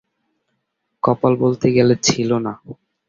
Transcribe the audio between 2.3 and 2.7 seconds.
না।